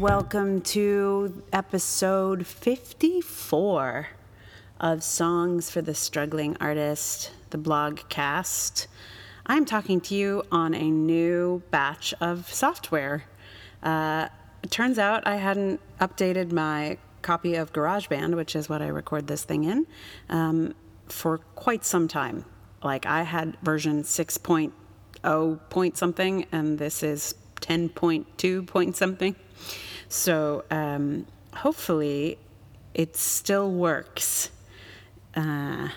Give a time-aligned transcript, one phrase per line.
[0.00, 4.08] welcome to episode 54
[4.80, 8.86] of Songs for the Struggling Artist, the blog cast.
[9.44, 13.24] I'm talking to you on a new batch of software.
[13.82, 14.28] Uh,
[14.62, 19.26] it turns out I hadn't updated my copy of GarageBand, which is what I record
[19.26, 19.86] this thing in,
[20.30, 20.74] um,
[21.10, 22.46] for quite some time.
[22.82, 29.36] Like I had version 6.0 point something, and this is 10.2 point something.
[30.10, 32.36] So um, hopefully
[32.94, 34.50] it still works.
[35.36, 35.90] Uh,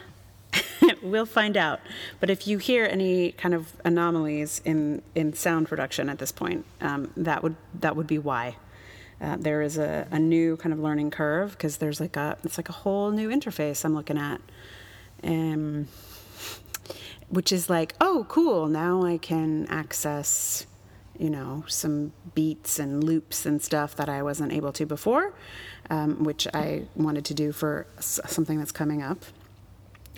[1.01, 1.79] we'll find out.
[2.19, 6.63] But if you hear any kind of anomalies in, in sound production at this point,
[6.79, 8.55] um, that would that would be why.
[9.19, 12.57] Uh, there is a, a new kind of learning curve because there's like a it's
[12.57, 14.39] like a whole new interface I'm looking at,
[15.23, 15.87] um,
[17.29, 20.67] which is like oh cool now I can access
[21.23, 25.33] you know, some beats and loops and stuff that I wasn't able to before,
[25.89, 29.19] um, which I wanted to do for something that's coming up.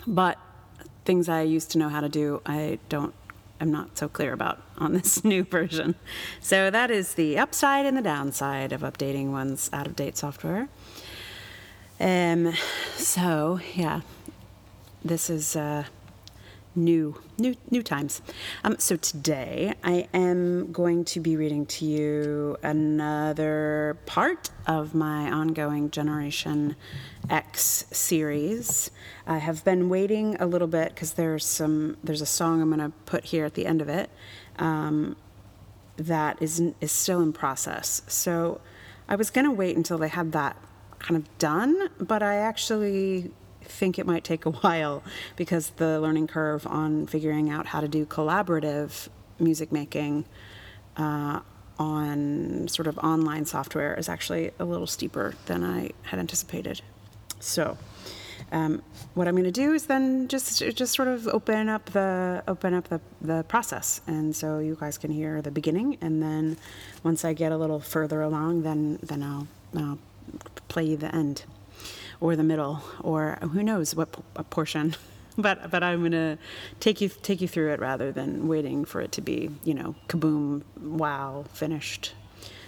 [0.04, 0.36] But
[1.04, 3.14] things I used to know how to do, I don't,
[3.60, 5.94] I'm not so clear about on this new version.
[6.40, 10.68] So that is the upside and the downside of updating one's out of date software.
[12.00, 12.52] Um,
[12.96, 14.00] so yeah,
[15.04, 15.84] this is uh,
[16.76, 18.20] new new new times.
[18.62, 25.30] Um, so today i am going to be reading to you another part of my
[25.30, 26.76] ongoing generation
[27.30, 28.90] x series.
[29.26, 32.90] I have been waiting a little bit because there's some there's a song i'm going
[32.90, 34.10] to put here at the end of it
[34.58, 35.16] um,
[35.96, 38.02] that is is still in process.
[38.06, 38.60] So
[39.08, 40.56] i was going to wait until they had that
[40.98, 43.30] kind of done but i actually
[43.66, 45.02] think it might take a while
[45.36, 49.08] because the learning curve on figuring out how to do collaborative
[49.38, 50.24] music making
[50.96, 51.40] uh,
[51.78, 56.80] on sort of online software is actually a little steeper than I had anticipated.
[57.38, 57.76] So,
[58.52, 58.82] um,
[59.14, 62.74] what I'm going to do is then just just sort of open up the open
[62.74, 66.56] up the, the process, and so you guys can hear the beginning, and then
[67.02, 69.98] once I get a little further along, then then I'll, I'll
[70.68, 71.44] play you the end
[72.20, 74.94] or the middle, or who knows what p- portion.
[75.38, 76.38] but but I'm gonna
[76.80, 79.94] take you take you through it rather than waiting for it to be you know
[80.08, 82.14] kaboom wow finished,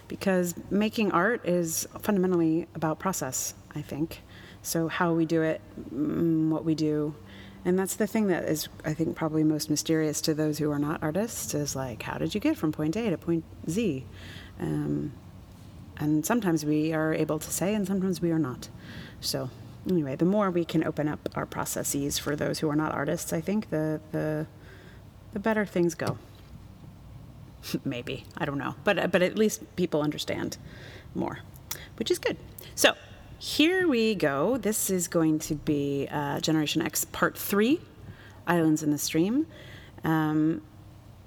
[0.08, 3.54] because making art is fundamentally about process.
[3.74, 4.22] I think
[4.62, 4.88] so.
[4.88, 5.60] How we do it,
[5.94, 7.14] mm, what we do,
[7.64, 10.78] and that's the thing that is I think probably most mysterious to those who are
[10.78, 14.04] not artists is like how did you get from point A to point Z.
[14.60, 15.12] Um,
[15.98, 18.68] and sometimes we are able to say, and sometimes we are not.
[19.20, 19.50] So
[19.88, 23.32] anyway, the more we can open up our processes for those who are not artists,
[23.32, 24.46] I think the the
[25.32, 26.18] the better things go.
[27.84, 30.56] Maybe I don't know, but but at least people understand
[31.14, 31.40] more,
[31.96, 32.36] which is good.
[32.74, 32.94] So
[33.38, 34.56] here we go.
[34.56, 37.80] This is going to be uh, Generation X Part Three,
[38.46, 39.46] Islands in the Stream.
[40.04, 40.62] Um,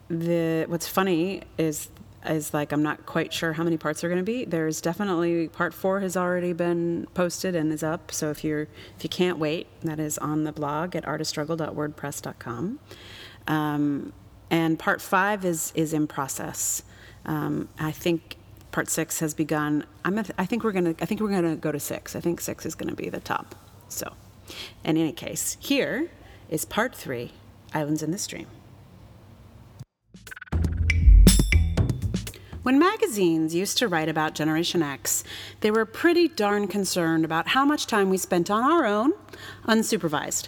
[0.10, 1.90] the what's funny is
[2.26, 4.46] is like I'm not quite sure how many parts are going to be.
[4.46, 8.12] There's definitely part four has already been posted and is up.
[8.12, 8.68] So if you're
[8.98, 12.80] if you can't wait, that is on the blog at artiststruggle.wordpress.com.
[13.48, 14.14] Um,
[14.50, 16.84] and part five is is in process.
[17.26, 18.38] Um, I think
[18.72, 19.86] part six has begun.
[20.06, 22.16] I'm I think we're gonna I think we're gonna go to six.
[22.16, 23.56] I think six is gonna be the top.
[23.88, 24.14] So,
[24.84, 26.10] in any case, here
[26.50, 27.32] is part three,
[27.74, 28.48] Islands in the Stream.
[32.64, 35.24] When magazines used to write about Generation X,
[35.62, 39.14] they were pretty darn concerned about how much time we spent on our own,
[39.68, 40.48] unsupervised.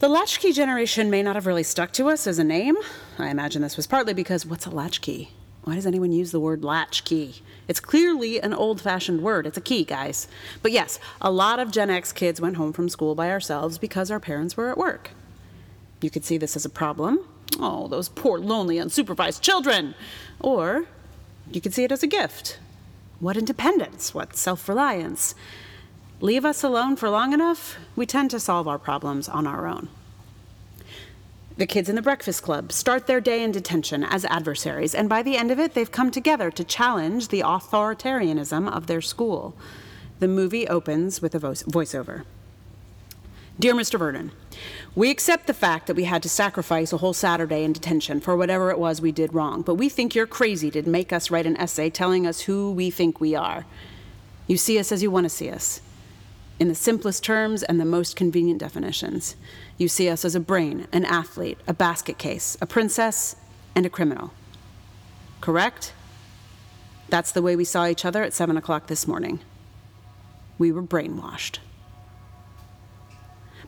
[0.00, 2.76] The latchkey generation may not have really stuck to us as a name.
[3.16, 5.30] I imagine this was partly because what's a latchkey?
[5.62, 7.42] Why does anyone use the word latchkey?
[7.68, 9.46] It's clearly an old fashioned word.
[9.46, 10.26] It's a key, guys.
[10.62, 14.10] But yes, a lot of Gen X kids went home from school by ourselves because
[14.10, 15.10] our parents were at work.
[16.00, 17.20] You could see this as a problem.
[17.60, 19.94] Oh, those poor, lonely, unsupervised children.
[20.40, 20.86] Or
[21.50, 22.58] you could see it as a gift.
[23.20, 24.14] What independence?
[24.14, 25.34] What self reliance?
[26.20, 29.88] Leave us alone for long enough, we tend to solve our problems on our own.
[31.56, 35.22] The kids in the Breakfast Club start their day in detention as adversaries, and by
[35.22, 39.54] the end of it, they've come together to challenge the authoritarianism of their school.
[40.18, 42.24] The movie opens with a voice- voiceover.
[43.56, 44.00] Dear Mr.
[44.00, 44.32] Vernon,
[44.96, 48.36] we accept the fact that we had to sacrifice a whole Saturday in detention for
[48.36, 51.46] whatever it was we did wrong, but we think you're crazy to make us write
[51.46, 53.64] an essay telling us who we think we are.
[54.48, 55.80] You see us as you want to see us,
[56.58, 59.36] in the simplest terms and the most convenient definitions.
[59.78, 63.36] You see us as a brain, an athlete, a basket case, a princess,
[63.76, 64.32] and a criminal.
[65.40, 65.92] Correct?
[67.08, 69.38] That's the way we saw each other at 7 o'clock this morning.
[70.58, 71.58] We were brainwashed.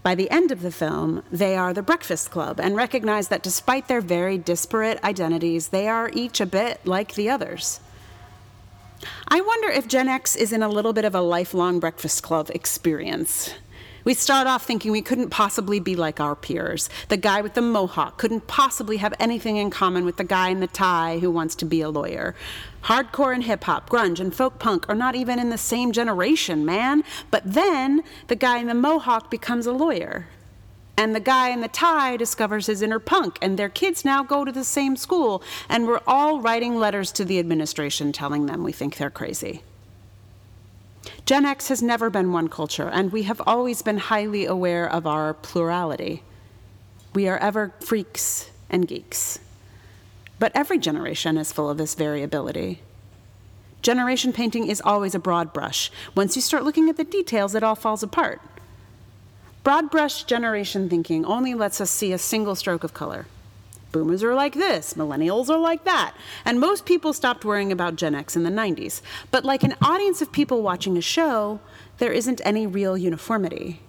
[0.03, 3.89] By the end of the film, they are the Breakfast Club and recognize that despite
[3.89, 7.81] their very disparate identities, they are each a bit like the others.
[9.29, 12.51] I wonder if Gen X is in a little bit of a lifelong Breakfast Club
[12.55, 13.53] experience.
[14.07, 16.89] We start off thinking we couldn't possibly be like our peers.
[17.09, 20.61] The guy with the mohawk couldn't possibly have anything in common with the guy in
[20.61, 22.37] the tie who wants to be a lawyer.
[22.85, 26.65] Hardcore and hip hop, grunge, and folk punk are not even in the same generation,
[26.65, 27.03] man.
[27.33, 30.29] But then the guy in the mohawk becomes a lawyer.
[30.97, 34.45] And the guy in the tie discovers his inner punk, and their kids now go
[34.45, 38.71] to the same school, and we're all writing letters to the administration telling them we
[38.71, 39.65] think they're crazy.
[41.25, 45.07] Gen X has never been one culture, and we have always been highly aware of
[45.07, 46.23] our plurality.
[47.15, 49.39] We are ever freaks and geeks.
[50.39, 52.83] But every generation is full of this variability.
[53.83, 55.91] Generation painting is always a broad brush.
[56.15, 58.41] Once you start looking at the details, it all falls apart.
[59.63, 63.27] Broad brush generation thinking only lets us see a single stroke of color.
[63.97, 66.15] Boomers are like this, millennials are like that.
[66.45, 69.01] And most people stopped worrying about Gen X in the 90s.
[69.31, 71.61] But like an audience of people watching a show,
[71.97, 73.81] there isn't any real uniformity.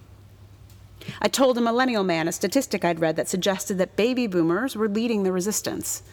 [1.21, 4.87] I told a millennial man a statistic I'd read that suggested that baby boomers were
[4.87, 6.03] leading the resistance,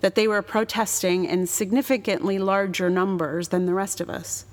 [0.00, 4.44] that they were protesting in significantly larger numbers than the rest of us.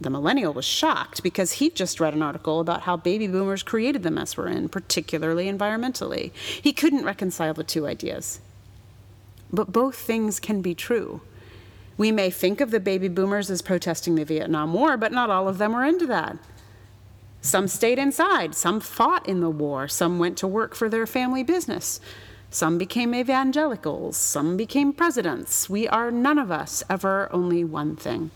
[0.00, 4.04] The millennial was shocked because he'd just read an article about how baby boomers created
[4.04, 6.32] the mess we're in, particularly environmentally.
[6.34, 8.40] He couldn't reconcile the two ideas.
[9.52, 11.20] But both things can be true.
[11.96, 15.48] We may think of the baby boomers as protesting the Vietnam War, but not all
[15.48, 16.38] of them were into that.
[17.40, 21.42] Some stayed inside, some fought in the war, some went to work for their family
[21.42, 22.00] business.
[22.50, 25.68] Some became evangelicals, some became presidents.
[25.68, 28.30] We are none of us ever only one thing.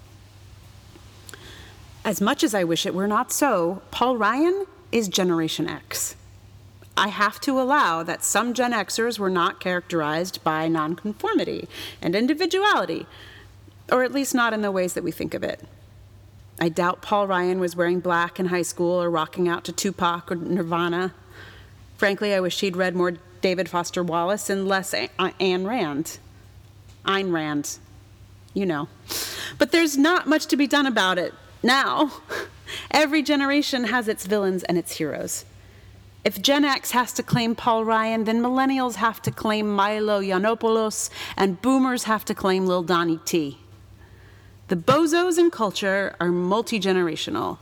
[2.04, 6.16] As much as I wish it were not so, Paul Ryan is Generation X.
[6.96, 11.68] I have to allow that some Gen Xers were not characterized by nonconformity
[12.02, 13.06] and individuality,
[13.90, 15.60] or at least not in the ways that we think of it.
[16.60, 20.30] I doubt Paul Ryan was wearing black in high school or rocking out to Tupac
[20.30, 21.14] or Nirvana.
[21.96, 26.18] Frankly, I wish he'd read more David Foster Wallace and less uh, Ayn Rand.
[27.06, 27.78] Ayn Rand,
[28.54, 28.88] you know.
[29.56, 31.32] But there's not much to be done about it.
[31.62, 32.12] Now,
[32.90, 35.44] every generation has its villains and its heroes.
[36.24, 41.10] If Gen X has to claim Paul Ryan, then millennials have to claim Milo Yiannopoulos,
[41.36, 43.58] and boomers have to claim Lil Donnie T.
[44.68, 47.58] The bozos in culture are multi generational,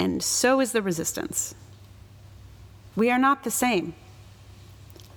[0.00, 1.54] and so is the resistance.
[2.96, 3.94] We are not the same,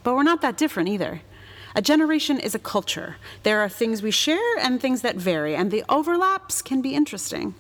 [0.04, 1.22] but we're not that different either.
[1.76, 3.18] A generation is a culture.
[3.44, 7.56] There are things we share and things that vary, and the overlaps can be interesting.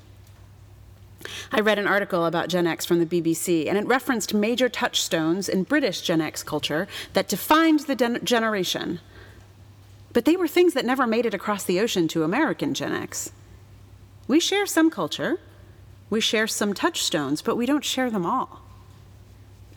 [1.51, 5.49] I read an article about Gen X from the BBC, and it referenced major touchstones
[5.49, 8.99] in British Gen X culture that defined the generation.
[10.13, 13.31] But they were things that never made it across the ocean to American Gen X.
[14.27, 15.39] We share some culture,
[16.09, 18.61] we share some touchstones, but we don't share them all.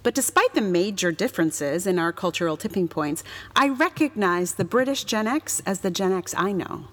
[0.03, 3.25] But despite the major differences in our cultural tipping points,
[3.57, 6.85] I recognize the British Gen X as the Gen X I know.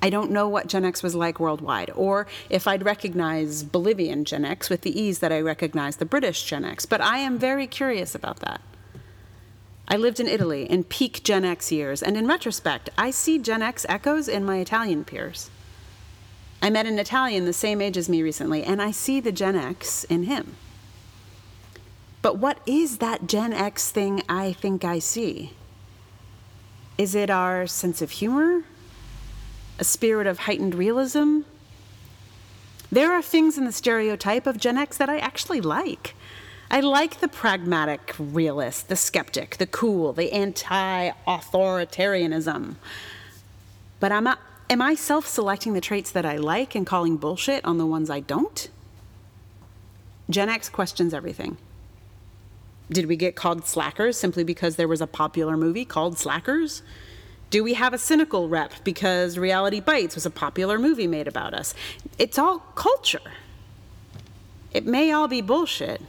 [0.00, 4.44] I don't know what Gen X was like worldwide, or if I'd recognize Bolivian Gen
[4.44, 7.66] X with the ease that I recognize the British Gen X, but I am very
[7.66, 8.60] curious about that.
[9.88, 13.62] I lived in Italy in peak Gen X years, and in retrospect, I see Gen
[13.62, 15.50] X echoes in my Italian peers.
[16.60, 19.56] I met an Italian the same age as me recently, and I see the Gen
[19.56, 20.56] X in him.
[22.20, 25.54] But what is that Gen X thing I think I see?
[26.98, 28.64] Is it our sense of humor?
[29.78, 31.40] A spirit of heightened realism.
[32.90, 36.14] There are things in the stereotype of Gen X that I actually like.
[36.70, 42.76] I like the pragmatic realist, the skeptic, the cool, the anti authoritarianism.
[44.00, 44.36] But am I,
[44.68, 48.10] am I self selecting the traits that I like and calling bullshit on the ones
[48.10, 48.68] I don't?
[50.30, 51.56] Gen X questions everything.
[52.90, 56.82] Did we get called slackers simply because there was a popular movie called Slackers?
[57.50, 61.54] Do we have a cynical rep because Reality Bites was a popular movie made about
[61.54, 61.72] us?
[62.18, 63.22] It's all culture.
[64.74, 66.02] It may all be bullshit,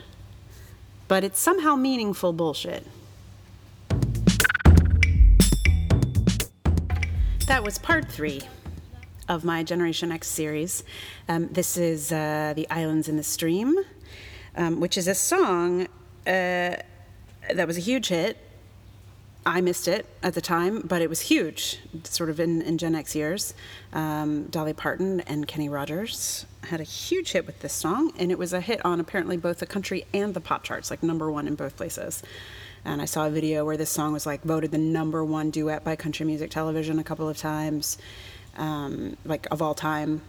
[1.08, 2.86] but it's somehow meaningful bullshit.
[7.48, 8.42] That was part three
[9.30, 10.84] of my Generation X series.
[11.30, 13.78] Um, this is uh, The Islands in the Stream,
[14.58, 15.84] um, which is a song
[16.28, 16.76] uh,
[17.54, 18.38] that was a huge hit
[19.46, 22.94] I missed it at the time, but it was huge, sort of in, in Gen
[22.94, 23.54] X years.
[23.94, 28.38] Um, Dolly Parton and Kenny Rogers had a huge hit with this song, and it
[28.38, 31.48] was a hit on apparently both the country and the pop charts, like number one
[31.48, 32.22] in both places.
[32.84, 35.84] And I saw a video where this song was like voted the number one duet
[35.84, 37.98] by country music television a couple of times,
[38.58, 40.22] um, like of all time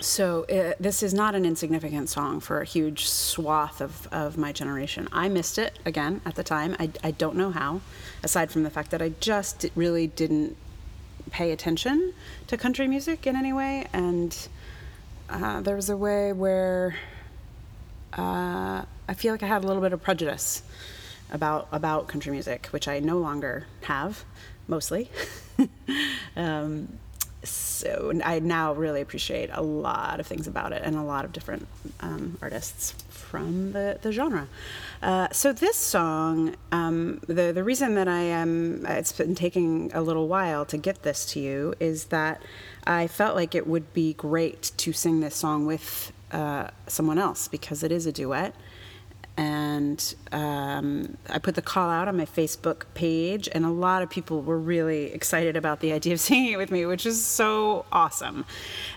[0.00, 4.52] so uh, this is not an insignificant song for a huge swath of, of my
[4.52, 5.08] generation.
[5.12, 6.76] I missed it again at the time.
[6.78, 7.80] I, I don't know how,
[8.22, 10.56] aside from the fact that I just really didn't
[11.30, 12.12] pay attention
[12.48, 13.86] to country music in any way.
[13.92, 14.36] And
[15.30, 16.96] uh, there was a way where
[18.12, 20.62] uh, I feel like I had a little bit of prejudice
[21.30, 24.24] about about country music, which I no longer have,
[24.68, 25.10] mostly.
[26.36, 26.98] um,
[27.48, 31.32] so I now really appreciate a lot of things about it and a lot of
[31.32, 31.66] different
[32.00, 34.48] um, artists from the, the genre.
[35.02, 40.00] Uh, so this song, um, the the reason that I am it's been taking a
[40.00, 42.42] little while to get this to you is that
[42.86, 47.48] I felt like it would be great to sing this song with uh, someone else
[47.48, 48.54] because it is a duet
[49.36, 54.08] and um, I put the call out on my Facebook page, and a lot of
[54.08, 57.84] people were really excited about the idea of singing it with me, which is so
[57.90, 58.44] awesome.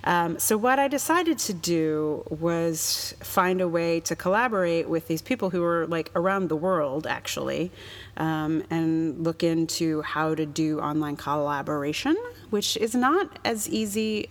[0.04, 5.24] Um, so, what I decided to do was find a way to collaborate with these
[5.24, 7.72] people who were like around the world, actually,
[8.18, 12.16] um, and look into how to do online collaboration,
[12.52, 14.30] which is not as easy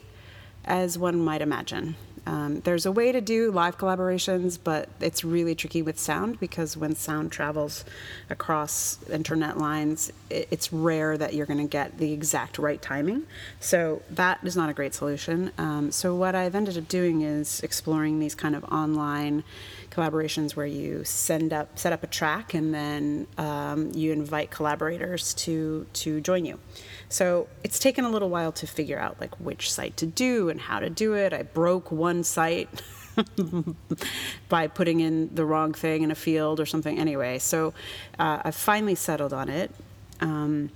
[0.64, 1.96] as one might imagine.
[2.26, 6.76] Um, there's a way to do live collaborations, but it's really tricky with sound because
[6.76, 7.84] when sound travels
[8.28, 13.26] across internet lines, it, it's rare that you're going to get the exact right timing.
[13.60, 15.52] So that is not a great solution.
[15.56, 19.44] Um, so what I've ended up doing is exploring these kind of online
[19.90, 25.32] collaborations where you send up set up a track and then um, you invite collaborators
[25.34, 26.58] to to join you.
[27.08, 30.60] So it's taken a little while to figure out like which site to do and
[30.60, 31.32] how to do it.
[31.32, 32.68] I broke one site.
[34.50, 37.72] by putting in the wrong thing in a field or something anyway so
[38.18, 39.70] uh, i finally settled on it
[40.20, 40.70] um,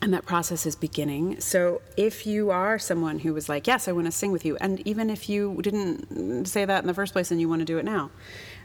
[0.00, 1.40] and that process is beginning.
[1.40, 4.56] So if you are someone who was like, yes, I want to sing with you,
[4.60, 7.64] and even if you didn't say that in the first place and you want to
[7.64, 8.10] do it now,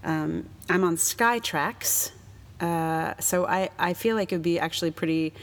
[0.04, 2.12] um, I'm on Skytrax.
[2.60, 5.34] Uh, so I, I feel like it would be actually pretty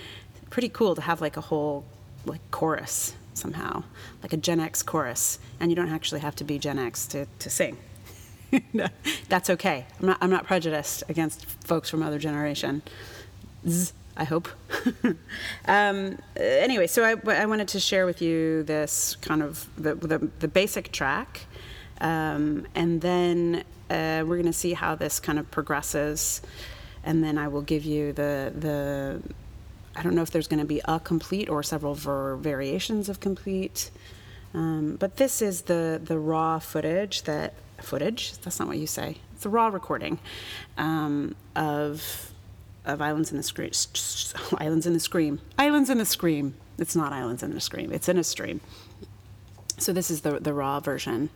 [0.50, 1.84] pretty cool to have like a whole
[2.26, 3.84] like chorus somehow,
[4.22, 7.26] like a Gen X chorus, and you don't actually have to be Gen X to,
[7.38, 7.78] to sing.
[9.28, 9.86] That's okay.
[10.00, 12.82] I'm not, I'm not prejudiced against folks from other generation.
[13.66, 13.92] Zzz.
[14.16, 14.48] I hope.
[15.66, 20.18] um, anyway, so I, I, wanted to share with you this kind of the, the,
[20.40, 21.46] the basic track,
[22.02, 26.42] um, and then uh, we're going to see how this kind of progresses,
[27.02, 29.22] and then I will give you the the.
[30.00, 33.20] I don't know if there's going to be a complete or several ver- variations of
[33.20, 33.90] complete,
[34.54, 37.52] um, but this is the the raw footage that
[37.82, 38.38] footage.
[38.38, 39.18] That's not what you say.
[39.34, 40.18] It's a raw recording
[40.78, 42.32] um, of
[42.86, 43.72] of Islands in the Scream.
[44.56, 45.42] Islands in the Scream.
[45.58, 46.54] Islands in the Scream.
[46.78, 47.92] It's not Islands in the Scream.
[47.92, 48.62] It's in a stream.
[49.76, 51.28] So this is the the raw version,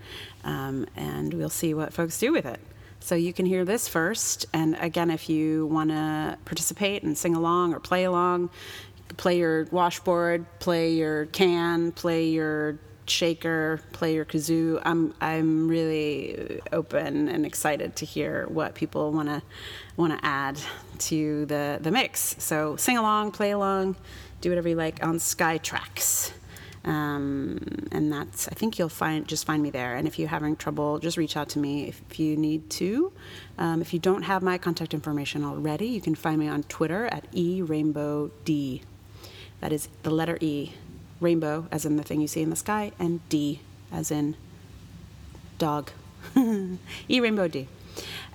[0.42, 2.60] um, and we'll see what folks do with it.
[3.04, 7.34] So you can hear this first, and again, if you want to participate and sing
[7.34, 8.48] along or play along,
[9.18, 14.80] play your washboard, play your can, play your shaker, play your kazoo.
[14.86, 19.42] I'm I'm really open and excited to hear what people want to
[19.98, 20.58] want to add
[21.00, 22.36] to the the mix.
[22.38, 23.96] So sing along, play along,
[24.40, 26.32] do whatever you like on Skytrax.
[26.84, 29.96] Um, and that's I think you'll find just find me there.
[29.96, 33.12] And if you're having trouble, just reach out to me if you need to.
[33.58, 37.06] Um, if you don't have my contact information already, you can find me on Twitter
[37.06, 38.82] at erainbowd.
[39.60, 40.72] That is the letter E
[41.20, 43.60] rainbow, as in the thing you see in the sky, and D,
[43.90, 44.36] as in
[45.58, 45.90] dog.
[46.36, 47.68] e Rainbow D.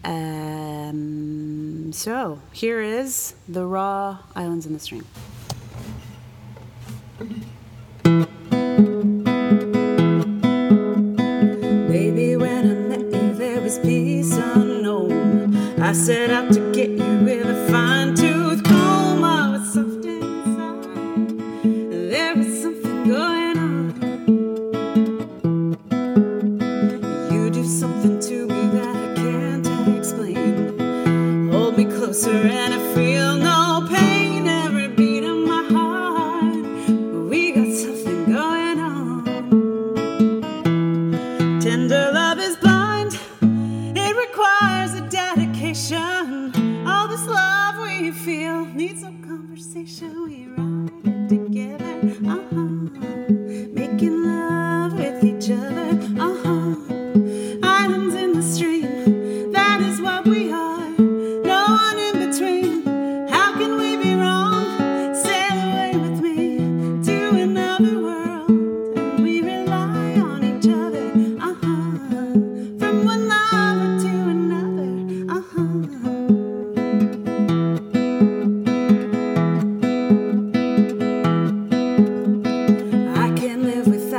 [0.04, 5.06] Um, so here is the raw islands in the stream.
[15.90, 16.69] I set out to
[52.10, 52.60] uh-huh.
[53.72, 55.89] making love with each other.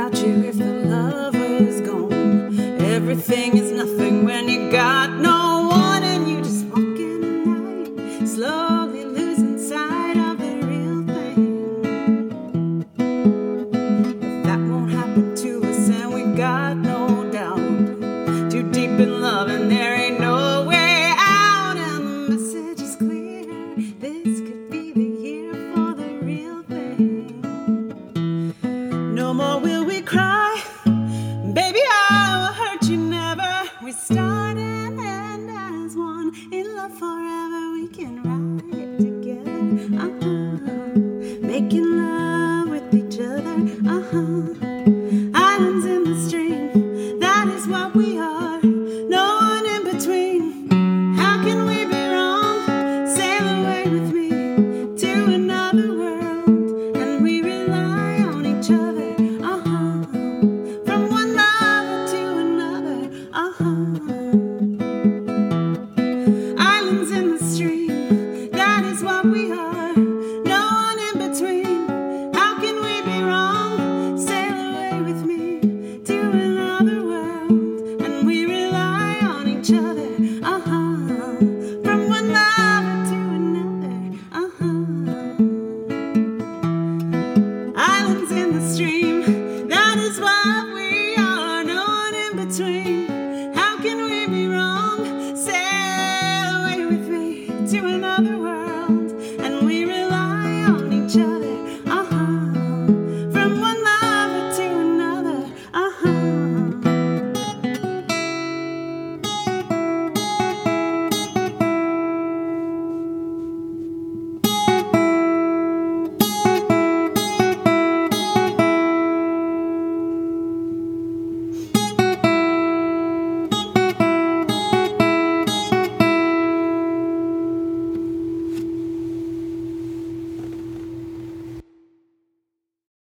[0.03, 2.81] without you if the love was gone.
[2.81, 3.70] Everything is